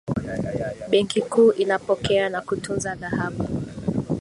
benki 0.89 1.21
kuu 1.21 1.51
inapokea 1.51 2.29
na 2.29 2.41
kutunza 2.41 2.95
dhahabu 2.95 3.47